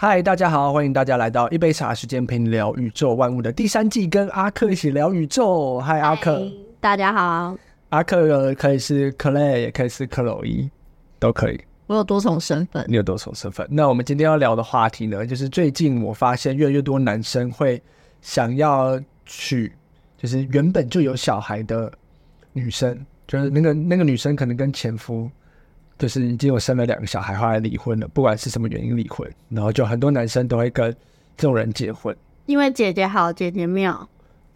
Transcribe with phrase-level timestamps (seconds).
[0.00, 5.80] 嗨，大家好，欢迎大家来到一杯茶时间陪你聊宇宙万物的第三季，跟阿克一起聊宇宙。
[5.80, 6.48] 嗨，阿克，
[6.80, 7.58] 大家好。
[7.88, 10.70] 阿克可以是 Clay，也可以是克洛伊，
[11.18, 11.60] 都可以。
[11.88, 13.66] 我有多重身份，你有多重身份？
[13.72, 17.82] 那我们今天要聊的话题呢，就是最近我发现越来越多男生会
[18.22, 19.72] 想要娶，
[20.16, 21.92] 就是原本就有小孩的
[22.52, 25.28] 女生，就是那个那个女生可能跟前夫
[25.98, 30.90] 就是已经有生了两个小孩，后来离婚了，不管是什么原因离婚，然后就很多男生都会跟
[31.36, 34.08] 这种人结婚，因为姐姐好，姐姐妙，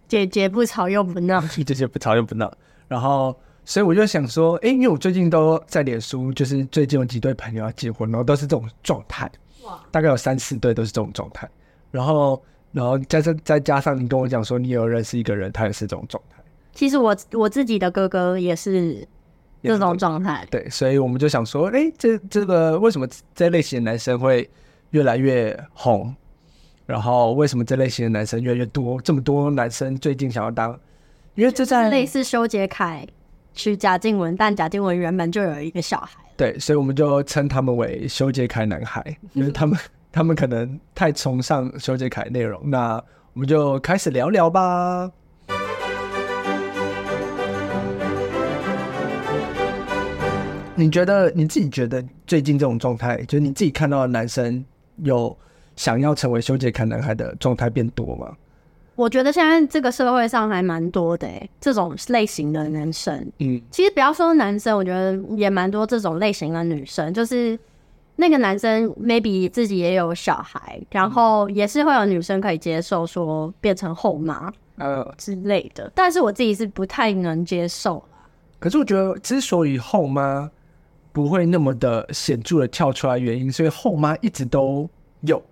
[0.07, 2.53] 姐姐不吵又不闹， 姐姐不吵又不闹，
[2.89, 3.37] 然后。
[3.65, 9.31] 所以我就想说，哎、欸，因为我最近都在脸书，就是最近有几对朋友要结婚，然后都是这种状态，
[9.63, 11.49] 哇，大概有三四对都是这种状态。
[11.93, 16.43] 然后，然后再再再加上你跟我讲说，你有认识一个人，他也是这种状态。
[16.75, 19.07] 其实我我自己的哥哥也是
[19.63, 20.47] 这种状态。
[20.51, 24.49] 对，所以我们就想说，哎、欸，这这个为什么这类型的男生会
[24.91, 26.15] 越来越红？
[26.87, 29.01] 然后为什么这类型的男生越来越多？
[29.01, 30.79] 这么多男生最近想要当，
[31.35, 33.07] 因为这在类似修杰楷。
[33.55, 36.19] 娶贾静雯，但贾静雯原本就有一个小孩。
[36.39, 39.79] 对，所以我们就称他们为修杰楷男孩，因为他们
[40.11, 42.59] 他们可能太崇尚修杰楷内容。
[42.71, 42.95] 那
[43.35, 45.11] 我们就开始聊聊吧。
[50.75, 54.65] 你觉得你自己觉得最近这种状态，就是你自己看到的男生
[55.03, 55.37] 有
[55.77, 58.35] 想要成为修杰楷男孩的状态变多吗？
[58.95, 63.15] 我觉得现在这个社会上还蛮多的诶，这种类型的男生。
[63.39, 67.13] 嗯，其实不要说男生，我觉得也蛮多这种类型的女生。
[67.13, 67.59] 就是
[68.17, 75.91] 那个男生 maybe 自己也有小孩，然后也是会有女生可以接受说变成后妈呃之类的。
[75.95, 78.03] 但是我自己是不太能接受。
[78.59, 80.51] 可是我觉得，之所以后妈
[81.13, 84.89] 不会那么的显著的跳出来，原因所以后妈一直都
[85.21, 85.43] 有。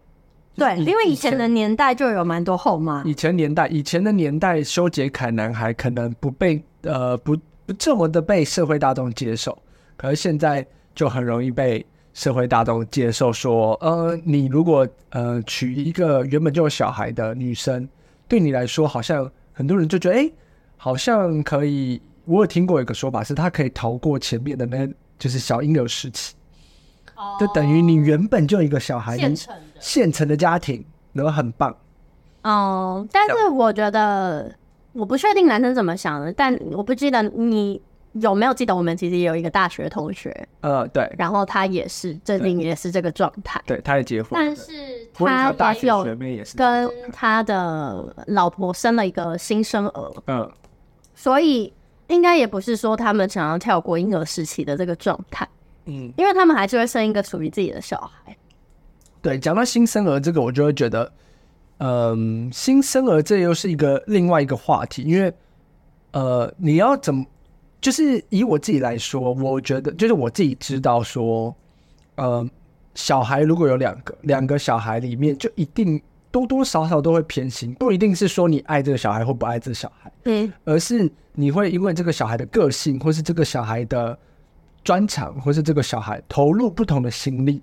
[0.56, 3.02] 对，因为以前的年代就有蛮多后妈。
[3.04, 9.56] 以前年代，以前的年代，修杰楷男孩可能不被呃不不这么的被社会大众接受，
[9.96, 13.78] 可是现在就很容易被社会大众接受说。
[13.80, 17.88] 说呃，你如果呃娶一个原本就有小孩的女生，
[18.26, 20.32] 对你来说好像很多人就觉得哎、欸，
[20.76, 22.00] 好像可以。
[22.26, 24.86] 我有听过一个说法是，他可以逃过前面的那，
[25.20, 26.34] 就是小婴儿时期。
[27.14, 27.36] 哦。
[27.38, 29.62] 就等于你原本就一个小孩，现成的。
[29.78, 31.72] 现成的家庭，然后很棒。
[32.42, 34.52] 哦，但是我觉得
[34.92, 37.80] 我不确定男生怎么想的，但我不记得你
[38.12, 44.72] 有没有记得我们其实也有一个大学同学，呃，对，然后他也是最近也是这个状态，对，他也结婚，但是
[45.12, 50.50] 他大学学妹也是跟他的老婆生了一个新生儿，嗯，
[51.14, 51.72] 所以
[52.10, 55.48] 应该也不是说他们想要跳过婴儿时期的这个状态。
[55.86, 58.36] 嗯，因为他们还是会生一个属于自己的小孩。
[59.22, 61.10] 对，讲到新生儿这个，我就会觉得，
[61.78, 65.02] 嗯，新生儿这又是一个另外一个话题。
[65.02, 65.32] 因为，
[66.12, 67.24] 呃，你要怎么，
[67.80, 71.54] 就是以我自己来说，我觉得就是我自己知道说，
[72.16, 72.46] 呃，
[72.94, 84.18] 小孩如果有两个，两个小孩里面就一定多多少少都会偏心，不一定是说你爱这个小孩或不爱这个小孩，嗯，而是你会因为这个小孩的个性，或是这个小孩的。
[84.82, 87.62] 专长，或是这个小孩投入不同的心力，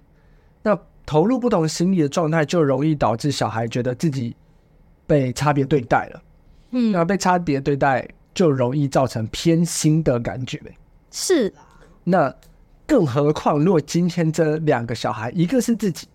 [0.61, 4.35] 那投入不同的心力的状态，就容易导致小孩觉得自己
[5.07, 6.21] 被差别对待了。
[6.69, 10.61] 嗯，那被差别对待，就容易造成偏心的感觉。
[11.09, 11.51] 是。
[12.03, 12.31] 那
[12.85, 16.07] 更何况，如果今天这两个小孩，一个是自己，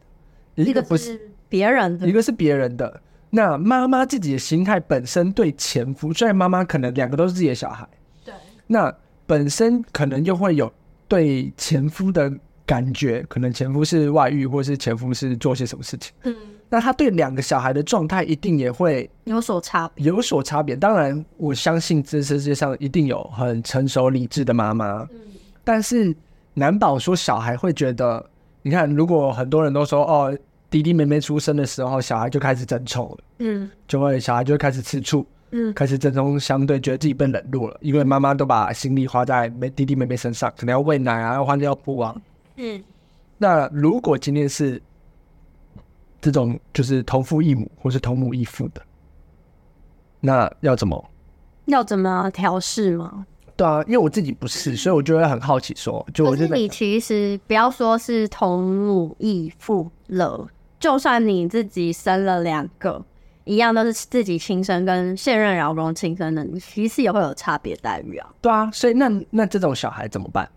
[0.55, 7.87] 一个不是别人的，一个是别人的，那妈妈自己的心态本身对前夫，虽然妈妈可能两个都是自己的小孩，
[8.25, 8.35] 对，
[8.67, 8.93] 那
[9.27, 10.73] 本身可能就会有。
[11.09, 12.33] 对前夫的
[12.65, 16.11] 感觉，可能前夫是外遇，或是前夫是做些什么事情。
[16.23, 16.35] 嗯，
[16.71, 20.75] 那他对两个小孩的状态一定也会有所差别，有所差别。
[20.75, 25.07] 当然，我相信这世界上一定有很成熟理智的妈妈。
[25.13, 25.21] 嗯，
[25.63, 26.17] 但是
[26.55, 28.25] 难保说小孩会觉得，
[28.63, 30.35] 你看，如果很多人都说哦，
[30.73, 35.25] 弟弟妹妹出生的时候，小孩就开始争宠了，嗯，就会小孩就会开始吃醋。
[35.55, 42.17] 嗯，开始针锋相对，觉得自己被冷落了，因为妈妈都把心力花在妹弟弟妹妹身上，可能要喂奶啊，要换尿布啊。
[42.57, 42.83] 嗯，
[43.37, 44.81] 那如果今天是
[46.23, 48.81] 这种就是同父异母或是同母异父的，
[50.21, 51.11] 那要怎么？
[51.67, 53.27] 要怎么调试吗？
[53.55, 60.49] 对啊，因为我自己不是，所以我就会很好奇说，就我觉得你其实不要说是同母异父了，
[60.83, 63.05] 就算你自己生了两个。
[63.45, 68.29] 一样都是自己亲生跟现任老公亲生的，其实也会有差别待遇啊。
[68.41, 70.49] 对啊，所以那那这种小孩怎么办？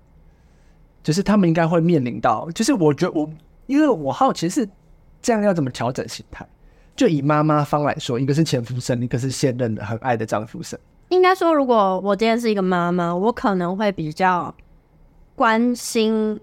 [1.01, 3.27] 就是他们应该会面临到，就是我觉得我，
[3.65, 4.69] 因为我好奇是
[5.19, 6.47] 这样要怎么调整心态？
[6.95, 10.79] 就以妈妈方来说，一个是前夫生，一个是现任的很爱的丈夫生。
[11.09, 14.53] 应该说，如果我今天是一个妈妈，我可能会比较
[15.35, 16.39] 关心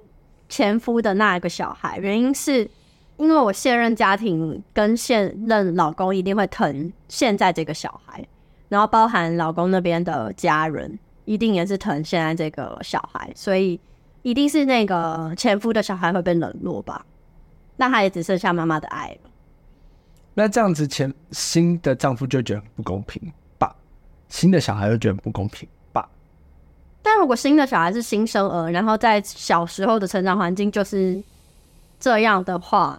[0.49, 2.69] 前夫的那一个小孩，原因是
[3.17, 8.27] 因为我现任家庭跟现任老公一定会疼现在这个小孩，
[8.69, 13.79] 然后包含老公那边的家人，一定也是疼现在这个小孩，所以
[14.23, 17.05] 一定是那个前夫的小孩会被冷落吧？
[17.77, 19.31] 那他也只剩下妈妈的爱了。
[20.35, 23.21] 那这样子，前新的丈夫就觉得很不公平
[23.59, 23.75] 吧。
[24.29, 26.09] 新的小孩就觉得不公平吧？
[27.03, 31.23] 但如果新的小孩是新生儿，然后在小时候的成长环境就是
[32.03, 32.99] 这样的话，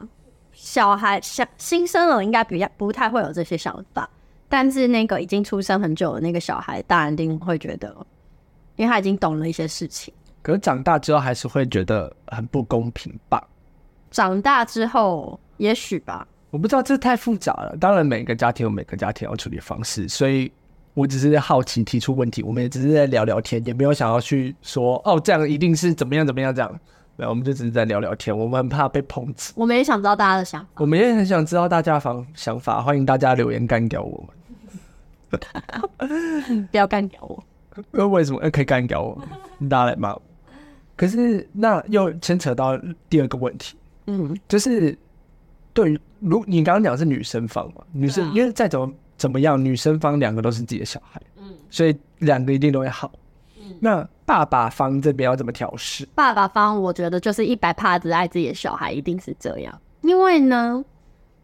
[0.53, 4.09] 小孩小新生儿应该比较不太会有这些想法。
[4.47, 7.93] 但是那个已经出生很久的那个小孩，大人一定会觉得，
[8.77, 10.13] 因为他已经懂了一些事情。
[10.41, 13.45] 可是长大之后还是会觉得很不公平吧？
[14.09, 16.25] 长大之后，也许吧。
[16.49, 17.75] 我不知道，这太复杂了。
[17.77, 20.49] 当然，每个家庭有每个家庭要处理方式，所以。
[20.95, 26.79] 我只是好奇提出问题，我们也只是在聊聊天，也没有想要去说哦，这样一定是怎么样怎么样这样。
[27.15, 29.53] 没有，我们就只是在聊聊天，我们很怕被抨击。
[29.55, 34.27] 我们也想知道大家的想法，我们也很想知道大家的方想法，欢迎大家留言干掉我
[35.29, 35.39] 们。
[36.71, 37.43] 不要干掉我，
[37.91, 38.39] 那，为什么？
[38.41, 39.21] 呃，可以干掉我，
[39.69, 40.21] 大家来骂我。
[40.95, 42.79] 可是那又牵扯到
[43.09, 43.75] 第二个问题，
[44.07, 44.97] 嗯，就是
[45.73, 48.91] 对于如你刚刚讲是女生方嘛，女生、啊、因为再怎么。
[49.15, 49.63] 怎么样？
[49.63, 53.09] 女生方两个都是自己的小孩，嗯，所以两个一定都会好。
[53.73, 56.05] 嗯，那爸爸方这边要怎么调试？
[56.15, 59.81] 爸爸方我觉得就是一百帕子爱自己的小孩，一定是这样。
[60.01, 60.83] 因为呢，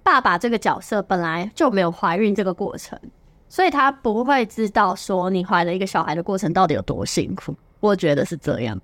[0.04, 3.00] 爸爸这个角色本来就没有怀孕这个过程，
[3.48, 7.56] 所以他不会知道说你怀了一个小孩的过程到底有多辛苦。
[7.80, 8.80] 我觉得是这样。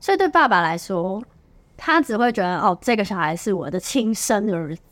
[0.00, 1.22] 所以对爸爸来说，
[1.76, 4.82] 他只会觉得哦，这个小孩是我的亲生儿子。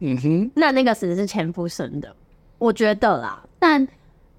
[0.00, 2.14] 嗯哼，那那个只是前夫生的，
[2.58, 3.42] 我觉得啦。
[3.58, 3.86] 但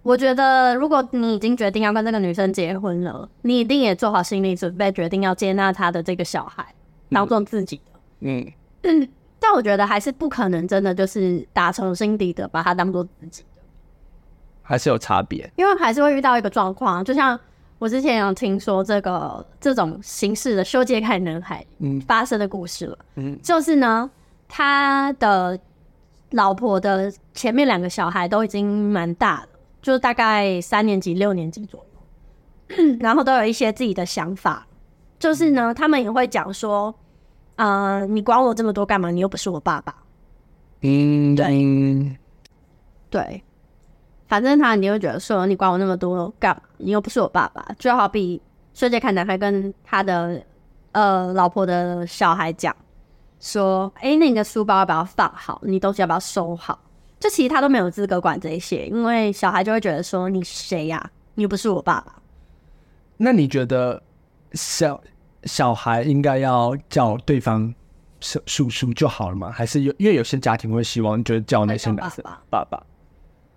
[0.01, 6.65] 我觉得，如果你已经决定要跟这个女生结婚了，你一定也做好心理准备，决定要接纳她的这个小孩，
[7.09, 7.99] 当做自己的。
[8.21, 8.51] 嗯
[8.83, 9.09] 嗯。
[9.39, 13.61] 但我觉得还是不可能真的就是打从心底的把她当做自己的，
[14.61, 15.51] 还是有差别。
[15.55, 17.39] 因为还是会遇到一个状况，就像
[17.77, 22.97] 我之前有听说这个这种形式的修杰楷男孩嗯发生的故事了。
[23.15, 24.09] 嗯，就是呢。
[24.51, 25.59] 他的
[26.31, 29.47] 老婆的前面两个小孩都已经蛮大了，
[29.81, 34.65] 就是大概三年级、六年级左右， 然后都有一些自己的想法。
[35.17, 36.93] 就是呢，他们也会讲说
[37.57, 39.11] ：“呃，你管我这么多干嘛？
[39.11, 39.93] 你又不是我爸爸。”
[40.81, 42.17] 嗯，对，
[43.09, 43.43] 对，
[44.27, 46.61] 反正他你会觉得说：“你管我那么多干嘛？
[46.77, 48.41] 你又不是我爸爸。”就好比
[48.73, 50.41] 修杰楷男孩跟他的
[50.93, 52.75] 呃老婆的小孩讲。
[53.41, 55.61] 说，哎、欸，那你的书包要不要放好？
[55.63, 56.77] 你东西要不要收好？
[57.19, 61.11] 这其实他都没有资格管这些，因为小孩就会觉得说，你谁呀、啊？
[61.35, 62.15] 你又不是我爸爸。
[63.17, 64.01] 那你觉得
[64.53, 65.01] 小
[65.43, 67.73] 小孩应该要叫对方
[68.21, 69.51] 叔叔叔就好了吗？
[69.51, 71.91] 还是有因为有些家庭会希望就是叫那些？
[72.49, 72.81] 爸爸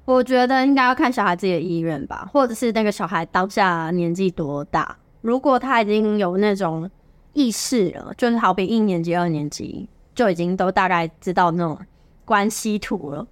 [0.05, 4.97] 我觉得应该要看小孩自己的意愿吧，或者是那个小孩当下年纪多大。
[5.21, 6.91] 如果他已经有那种。
[7.35, 11.79] 意识了，就是好比一年级、二年级就已经都大概知道那种
[12.27, 13.27] 关系图了。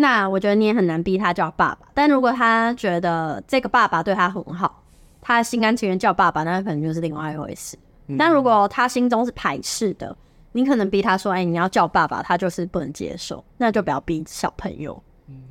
[0.00, 1.88] 那我觉得你也很难逼他叫爸爸。
[1.94, 4.82] 但如果他觉得这个爸爸对他很好，
[5.20, 7.76] 他心甘情愿叫爸爸，那可能就是另外一回事。
[8.08, 8.16] 嗯。
[8.16, 10.16] 但如果他心中是排斥的，
[10.52, 15.02] 你可能逼他说：“哎，你要叫爸爸。”他就是不能接受，那就不要逼小朋友。
[15.28, 15.42] 嗯，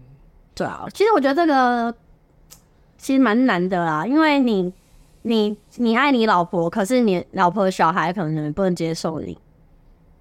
[0.54, 0.86] 对啊。
[0.94, 1.94] 其实我觉得这个
[2.98, 4.74] 其实蛮难的啦，因为你。
[5.22, 9.38] 你你爱你老婆，可是你老婆的小孩可能不能接受你。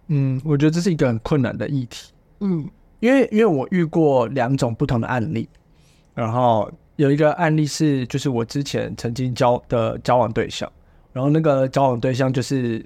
[0.09, 2.13] 嗯，我觉得这是一个很困难的议题。
[2.41, 2.69] 嗯，
[3.01, 5.49] 因为因为我遇过两种不同的案例，
[6.15, 10.71] 然后有一个案例是，就是我之前曾经交的交往对象，
[11.13, 12.85] 然后那个交往对象就是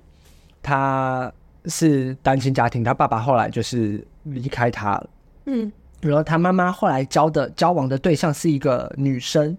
[0.63, 1.33] 他
[1.67, 5.11] 是单亲家庭，他爸爸后来就是离开他了。
[5.47, 9.57] 嗯，然后他妈妈后来交的交往的对象是一个女生。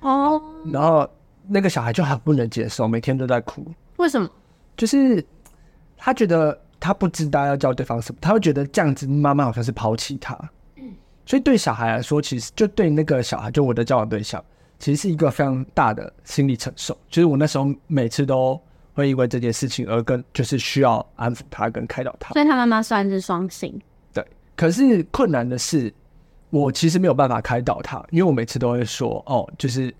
[0.00, 0.40] 哦，
[0.72, 1.08] 然后。
[1.48, 3.64] 那个小孩就很不能接受，每天都在哭。
[3.98, 4.28] 为什么？
[4.76, 5.24] 就是
[5.96, 10.38] 他觉得他不知道要叫对方什么，他会觉得这样子妈妈好像是抛弃他。
[10.76, 10.92] 嗯，
[11.24, 14.42] 所以对小孩来说，其实就对那个小孩，就我的交往对象，
[14.78, 16.96] 其实是一个非常大的心理承受。
[17.08, 18.60] 就是我那时候每次都
[18.94, 22.32] 会因为这件事情而跟，就是需要安抚他跟开导他。
[22.34, 23.78] 所以他妈妈算是双性。
[24.12, 25.92] 对，可是困难的是，
[26.50, 29.94] 我其实没有办法开导他，因为我每次都会说，哦，就是。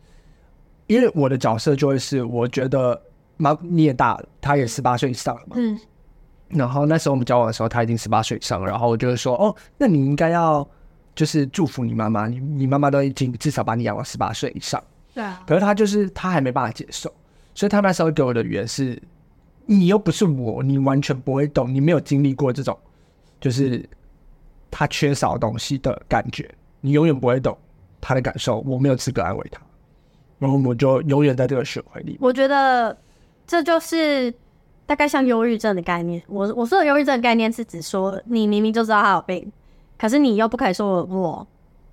[0.88, 3.02] 因为我的角色就会是，我觉得
[3.38, 5.76] 妈你也大了，他也十八岁以上了嘛，嗯，
[6.48, 10.66] 然后那时候我们交往的时候，他已经十八岁以上，然后我就会说，哦，那你应该要
[11.14, 14.80] 就是祝福你妈妈，你你妈妈都已经至少把你养到十八岁以上。
[15.12, 15.42] 对啊。
[15.44, 17.12] 可是他就是他还没办法接受，
[17.52, 19.00] 所以他那时候给我的语言是，
[19.64, 22.78] 你又不是我，你完全不会懂，你没有经历过这种，
[23.40, 23.84] 就是
[24.70, 26.48] 他缺少东西的感觉，
[26.80, 27.58] 你永远不会懂
[28.00, 29.60] 他的感受，我没有资格安慰他，
[30.38, 32.16] 然后我就永远在这个循环里。
[32.20, 32.96] 我觉得
[33.48, 34.32] 这就是。
[34.86, 39.52] 大概像忧郁症的概念，我我说的忧郁症的概念是指说，你明明就知道他有病，
[39.98, 41.44] 可是你又不可以说我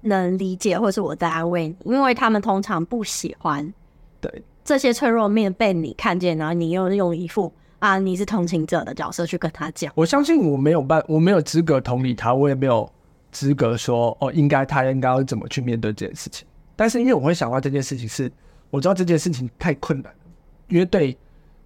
[0.01, 3.73] 能理解，或是我在安慰你，因为他们通常不喜欢
[4.21, 9.91] 对这些脆弱面被你看见，然后你又用一副啊你是同情者的角色去跟他讲。
[9.95, 12.87] 我相信我没有办，我没有资格同理他，我也没有
[13.31, 16.45] 资格说哦，应该他应该要怎么去面对这件事情。
[16.75, 18.31] 但是因为我会想到这件事情是，
[18.69, 20.13] 我知道这件事情太困难，
[20.67, 21.17] 因为对。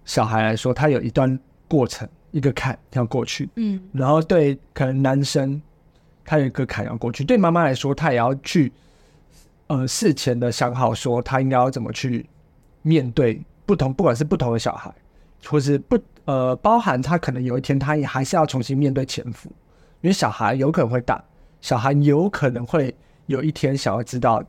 [0.08, 1.38] 小孩来说，他有一段
[1.68, 3.46] 过程，一个坎要过去。
[3.56, 5.60] 嗯，然后对可能男生，
[6.24, 7.22] 他有一个坎要过去。
[7.22, 8.72] 对妈妈来说，他也要去，
[9.66, 12.24] 呃，事前的想好，说他应该要怎么去
[12.80, 14.90] 面对不同，不管是不同的小孩，
[15.44, 19.52] 或是不呃，包含他可能有一天他也还是要重新面对前夫，
[20.00, 21.22] 因为小孩有可能会大，
[21.60, 22.96] 小孩有可能会
[23.26, 24.42] 有一天想要知道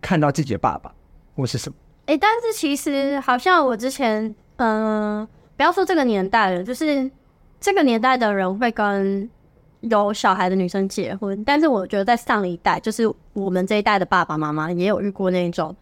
[0.00, 0.94] 看到自己的爸爸
[1.34, 1.74] 或是什么。
[2.06, 4.32] 哎、欸，但是其实好像我之前。
[4.62, 5.26] 嗯，
[5.56, 7.10] 不要说这个年代了，就是
[7.58, 9.28] 这个年代的人会跟
[9.80, 15.74] 有小孩的女生结婚，但是我觉得在上一代，就是我们这一代的爸爸妈妈也有遇过那种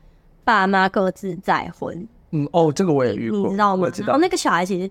[0.45, 2.07] 爸妈各自再婚。
[2.31, 3.83] 嗯，哦，这个我也遇过，你知道吗？
[3.83, 4.09] 我知道。
[4.09, 4.89] 然后那个小孩其实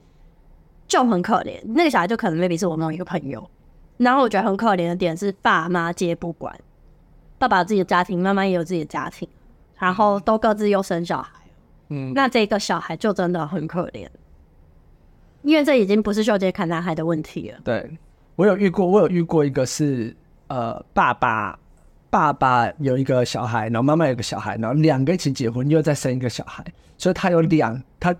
[0.85, 3.49] 就很可怜，那个小孩就可能 maybe 是我们一个朋友。
[3.95, 6.53] 然后我觉得很可怜的点是，爸妈皆不管，
[7.37, 9.25] 爸爸有自己的家庭，妈妈也有自己的家庭，
[9.77, 11.31] 然后都各自又生小孩。
[11.89, 14.07] 嗯，那这个小孩就真的很可怜，
[15.41, 17.59] 因为这已经不是秀杰砍男孩的问题了。
[17.63, 17.97] 对，
[18.35, 20.15] 我有遇过，我有遇过一个是
[20.47, 21.57] 呃，爸爸
[22.09, 26.65] 爸爸有一个小孩，然后妈妈有个小孩，然后两个一起结婚，又再生一个小孩，
[26.97, 28.13] 所以他有两，他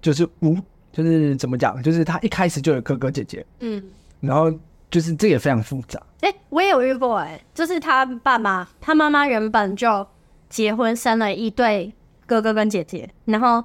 [0.00, 0.56] 就是无，
[0.90, 3.80] 就是怎么讲，就是他一开始就有哥哥姐姐，嗯，
[4.18, 4.52] 然后
[4.90, 6.00] 就是这也非常复杂。
[6.22, 10.04] 哎、欸，我也有遇过、欸，哎，就是他爸妈，他妈妈原本就
[10.48, 11.92] 结婚生了一对。
[12.32, 13.62] 哥哥跟姐姐，然后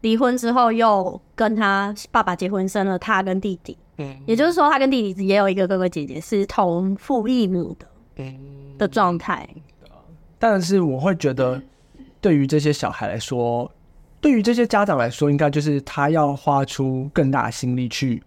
[0.00, 3.78] 离婚之后又跟他爸爸结婚，生了他跟弟弟。
[3.98, 7.86] 嗯，也就是说，他跟弟弟也有一个哥哥姐姐，是同父异母的，
[8.16, 8.36] 嗯
[8.76, 9.48] 的状态。
[10.40, 11.62] 但是我会觉得，
[12.20, 13.70] 对于这些小孩来说，
[14.20, 18.20] 对于这些家长来说，应该就是他要花出更大的心力去，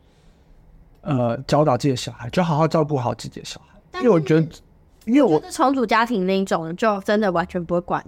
[1.01, 3.99] 呃，教导自己的小孩，就好好照顾好自己的小孩。
[3.99, 4.47] 因为我觉得，
[5.03, 8.01] 因为我重组家庭那一种，就真的完全不会管。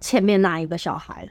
[0.00, 1.30] 前面那一个小孩了，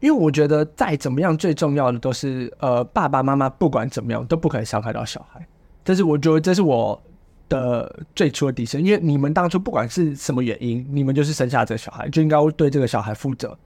[0.00, 5.46] 因为我觉得再怎么样，最重要的都是呃，爸爸妈妈不管怎么样都不可以伤害到小孩。
[5.84, 7.00] 但是我觉得这是我
[7.48, 13.56] 的最初的底线，因为你们当初不管是什么原因，你们就是生下这个小孩，就应该对这个小孩负责。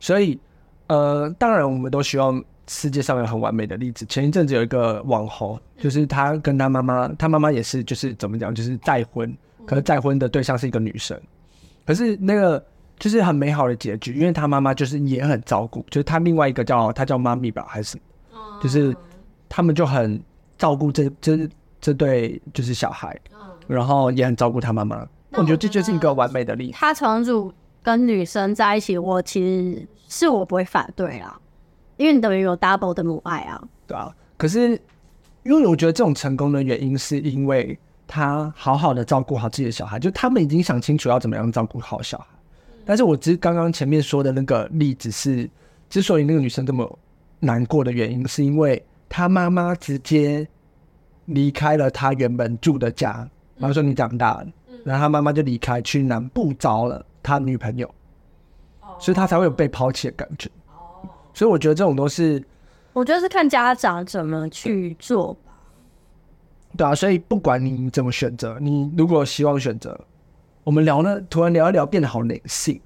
[0.00, 0.38] 所以
[0.88, 4.04] 呃，当然我们都希望世界上有很完美的例子。
[4.06, 11.20] 前一阵子有一个网红，就是他跟他妈妈，他妈妈也是就是怎么讲，就是再婚，可是再婚的对象是一个女生，
[11.86, 12.64] 可是那个。
[12.98, 17.96] 就是很美好的结局，因为他妈妈就是也很照顾，就是他另外一个叫他叫妈咪吧，还是，
[18.60, 18.94] 就是
[19.48, 20.20] 他们就很
[20.56, 21.48] 照顾这这
[21.80, 23.16] 这对就是小孩，
[23.66, 25.06] 然后也很照顾他妈妈。
[25.32, 26.72] 我觉得这就是一个完美的例子。
[26.74, 27.52] 他重组
[27.82, 31.38] 跟女生在一起，我其实是我不会反对啊，
[31.98, 33.62] 因为你等于有 double 的母爱啊。
[33.86, 34.70] 对啊，可是
[35.44, 42.26] 因为我觉得这种成功的原因是因为他好好的照顾好自己的小孩，就他们已经想清楚要怎么样照顾好小孩。
[42.88, 45.46] 但是我只是刚刚前面说的那个例子是，
[45.90, 46.98] 之所以那个女生这么
[47.38, 50.48] 难过的原因，是因为她妈妈直接
[51.26, 53.28] 离开了她原本住的家，
[53.58, 54.46] 然后说你长大了，
[54.84, 57.94] 然后她妈妈就离开去南部找了她女朋友，
[58.98, 60.48] 所以她才会有被抛弃的感觉。
[61.34, 62.42] 所以我觉得这种都是，
[62.94, 65.52] 我觉得是看家长怎么去做吧。
[66.74, 70.00] 对啊，所以不管你怎么选择，你如果希望选择。
[70.68, 72.78] 我们聊呢，突然聊一聊，变得好灵性。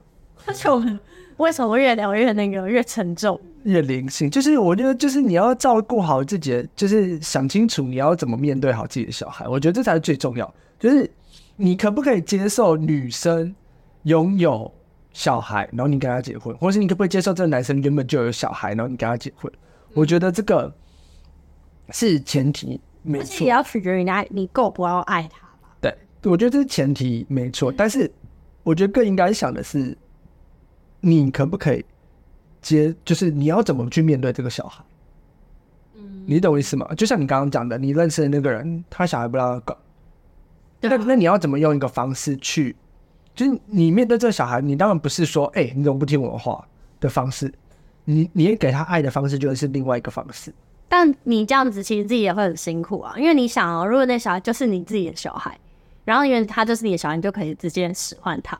[0.46, 0.96] 而且我们
[1.38, 3.40] 为什么越聊越那个越沉重？
[3.64, 9.48] 越灵性，就是我觉得，就是你要照顾好自己，就是想清楚你要怎么面对好自己的小孩。
[9.48, 10.54] 我觉得这才是最重要。
[10.78, 11.10] 就是
[11.56, 13.52] 你可不可以接受女生
[14.04, 14.72] 拥有
[15.12, 19.52] 小孩，然后你跟她结婚，或是你可不可以接受这个男生原本就有小孩，然后你跟他结婚？
[19.92, 20.72] 我觉得这个
[21.90, 23.24] 是前提，没错。
[23.24, 25.48] 而且也要取决于你你够不够爱他。
[26.24, 28.10] 我觉得这是前提没错，但是
[28.62, 29.96] 我觉得更应该想的是，
[31.00, 31.84] 你可不可以
[32.60, 34.84] 接，就是你要怎么去面对这个小孩？
[35.96, 36.86] 嗯，你懂我意思吗？
[36.96, 39.76] 就像你刚刚讲的，你认识的那个人，他小孩不让他搞，
[40.80, 42.76] 那那你要怎么用一个方式去，
[43.34, 46.64] 就是你面对这个小孩，你当然不是说，哎、欸，你怎么不听我的话
[47.00, 47.52] 的方式，
[48.04, 50.54] 你你也给他爱的方式，就是另外一个方式。
[50.88, 55.58] 但你这样子，其实自己也会很辛苦啊，因为你想哦，如果那小孩就是你自己的小孩，
[56.04, 58.58] 然后因为他就是你的小孩，你就可以直接使唤他，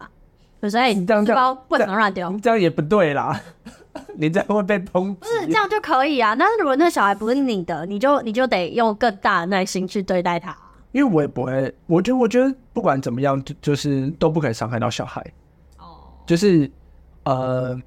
[0.69, 3.41] 所以你这样包不能乱丢，这样也不对啦。
[4.17, 5.19] 你这样会被抨击。
[5.21, 6.35] 不是这样就可以啊？
[6.35, 10.57] 但是如果那小孩不是你的，你就你就得用更大的耐心去对待他。
[10.93, 15.21] 因为我也不会，我觉得我觉得不管怎么样，就就是都不可以伤害到小孩。
[15.79, 16.71] 哦，就是
[17.25, 17.79] 呃，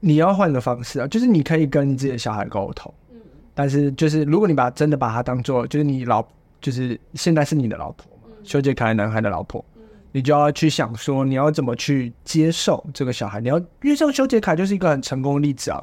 [0.00, 2.92] 你要换个方式啊，就是你可以跟你自己的小孩沟通。
[3.10, 3.16] 嗯
[3.52, 6.24] 但是，就是如果你把真的把他当做，就是你老，
[6.62, 9.64] 就是现在是你的老婆嘛，修杰楷男孩的老婆，
[10.12, 13.40] 你就要去想说，你要怎么去接受这个小孩。
[13.40, 15.82] 你要，因为像修杰楷就是一个很成功的例子啊，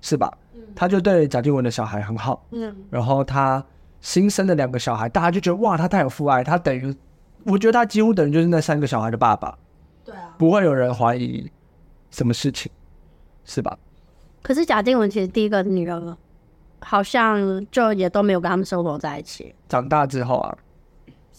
[0.00, 0.32] 是吧？
[0.74, 2.44] 他就对贾静雯的小孩很好，
[2.90, 3.64] 然后他
[4.00, 6.94] 新生的两个小孩，大家就觉得哇，他太有父爱，他等于，
[7.44, 9.56] 我觉得他几乎等于就是那三个小孩的爸爸。
[10.04, 11.50] 对啊，不会有人怀疑
[12.10, 12.70] 什么事情，
[13.44, 13.78] 是吧？
[14.42, 16.16] 可是贾静雯其实第一个女儿。
[16.86, 19.54] 好像就也都没有跟他们生活在一起。
[19.70, 20.63] 长大之后啊，是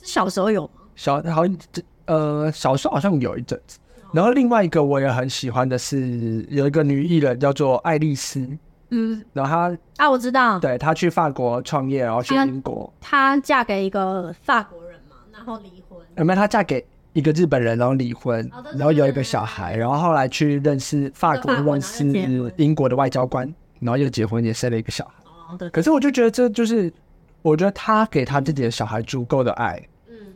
[0.06, 0.70] 小时候有吗？
[0.96, 1.58] 小好像
[2.06, 3.80] 呃，小时候好像有一阵子。
[4.14, 8.48] 然后另外一个我也很喜欢的是有一个女艺人叫做爱丽丝，
[8.92, 12.94] 嗯，然后她啊，我知道，对，她去法国创业，然后去英国。
[13.02, 16.00] 她嫁给一个法国人嘛，然后离婚。
[16.16, 16.36] 有没有？
[16.38, 25.14] 她嫁给一个日本人，然后离婚，然后有一个小孩，然后后来去认识法国，认识英国的外交官，然后又结婚，也生了一个小孩。
[25.50, 26.94] 哦，对可是我就觉得这就是，
[27.42, 29.88] 我觉得她给她自己的小孩足够的爱，嗯，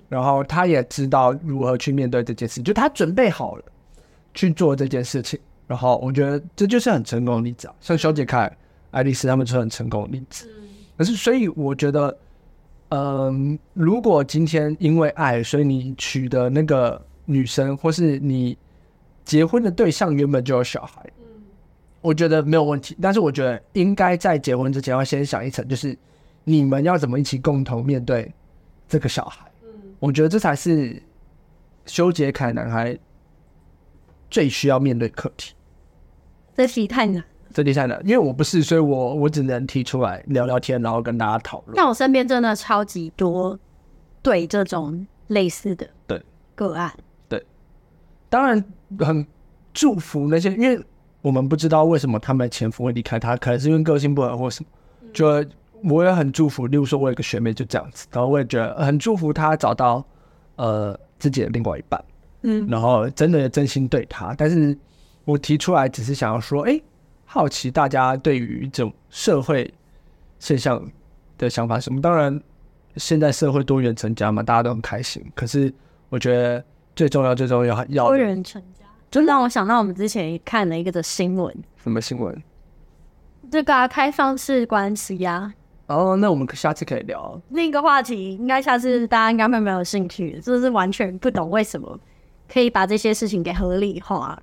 [0.09, 3.63] 然后他也知道如何去面对这件事，就他准备好了
[4.33, 8.51] 去做这件事情，然后我觉得这就是很成功的例子啊，像小杰凯、
[8.91, 10.49] 爱丽丝他们是很成功的例子。
[10.97, 12.17] 可是所以我觉得，
[12.89, 18.57] 嗯，如果今天因为爱，所以你娶的那个女生，或是你
[19.23, 21.05] 结婚的对象原本就有小孩。
[22.01, 25.97] 我觉得没有问题，但是我觉得应该在结婚之前要先想一层，就是
[26.45, 28.33] 你们要怎么一起共同面对
[28.87, 29.48] 这个小孩。
[29.99, 31.01] 嗯，我觉得这才是
[31.85, 32.97] 修杰楷男孩
[34.29, 35.53] 最需要面对课题。
[36.55, 41.73] 这题太难，这题太难，因为我不是，所以我我只能提出来聊聊天，然后跟大家讨论。
[41.75, 43.57] 但我身边真的超级多
[44.21, 46.21] 对这种类似的对
[46.55, 46.93] 个案，
[47.27, 47.45] 对，
[48.29, 48.63] 当然
[48.99, 49.25] 很
[49.73, 50.83] 祝福那些因为。
[51.21, 54.69] 我们不知道为什么他们的前夫会离开他，可能是因为个性不合或什么。
[55.11, 55.43] 就
[55.83, 60.05] 我也很祝福，例如说，我有个学妹就这样子，然后我也觉得很祝福她找到
[60.55, 62.03] 呃自己的另外一半，
[62.41, 64.33] 嗯，然后真的真心对她。
[64.37, 64.77] 但是
[65.25, 66.79] 我提出来只是想要说，哎，
[67.25, 69.73] 好奇大家对于这种社会
[70.39, 70.83] 现象
[71.37, 72.01] 的想法是什么？
[72.01, 72.41] 当然，
[72.97, 75.23] 现在社会多元成家嘛，大家都很开心。
[75.35, 75.73] 可是
[76.09, 76.63] 我觉得
[76.95, 78.85] 最重要、最重要要多元成家。
[79.11, 82.43] 就让我想到我们之前看了一个的新闻，什么新闻？
[83.49, 85.53] 这个、啊、开放式关系呀。
[85.89, 88.33] 哦，那我们下次可以聊另一个话题。
[88.35, 91.99] 应该下次大家应该会没有兴趣，就是完全不懂为什么
[92.47, 94.41] 可以把这些事情给合理化。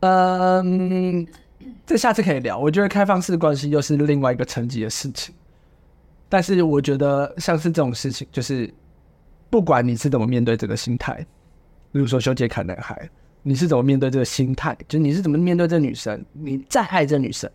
[0.00, 1.26] 嗯，
[1.86, 2.58] 这下次可以聊。
[2.58, 5.34] 我觉得开放式关系又是另外一个层级的事情。
[6.28, 8.68] 但是我觉得像是这种事情，就是
[9.48, 11.14] 不管你是怎么面对这个心态，
[11.92, 13.08] 比如说修杰楷男孩。
[13.46, 14.74] 你是怎么面对这个心态？
[14.88, 16.24] 就是你是怎么面对这女生？
[16.32, 17.48] 你再爱这女生，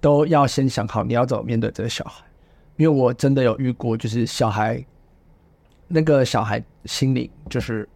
[0.00, 2.24] 都要先想好你要怎么面对这个小孩。
[2.76, 4.84] 因为我真的有遇过，就是小孩，
[5.88, 7.88] 那个小孩心里就是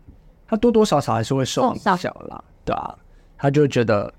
[0.45, 2.99] 他多多少少还是会受影响啦，对啊，
[3.39, 4.13] 他就觉得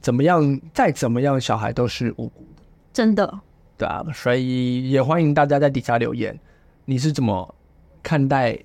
[0.00, 3.40] 怎么样，再怎么样，小孩都是无辜的，真的，
[3.78, 4.04] 对啊。
[4.12, 6.36] 所以也欢迎大家在底下留言，
[6.84, 7.54] 你是怎么
[8.02, 8.58] 看待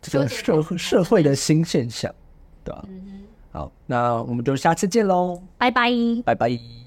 [0.00, 2.14] 这个社社会的新现象？
[2.62, 2.84] 对吧？
[3.50, 5.90] 好，那我们就下次见喽，拜拜，
[6.24, 6.79] 拜拜。